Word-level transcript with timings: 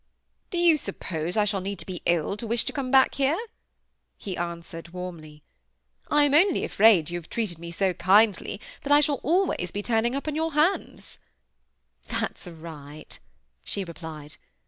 "Do 0.49 0.57
you 0.57 0.77
suppose 0.77 1.37
I 1.37 1.45
shall 1.45 1.61
need 1.61 1.77
to 1.77 1.85
be 1.85 2.01
ill 2.07 2.35
to 2.37 2.47
wish 2.47 2.65
to 2.65 2.73
come 2.73 2.89
back 2.89 3.13
here?" 3.13 3.37
he 4.17 4.35
answered, 4.35 4.89
warmly. 4.93 5.43
"I 6.09 6.23
am 6.23 6.33
only 6.33 6.63
afraid 6.63 7.11
you 7.11 7.19
have 7.19 7.29
treated 7.29 7.59
me 7.59 7.69
so 7.69 7.93
kindly 7.93 8.59
that 8.81 8.91
I 8.91 8.99
shall 8.99 9.19
always 9.21 9.69
be 9.69 9.83
turning 9.83 10.15
up 10.15 10.27
on 10.27 10.33
your 10.33 10.53
hands." 10.53 11.19
"That's 12.07 12.47
right," 12.47 13.19
she 13.63 13.83
replied. 13.83 14.37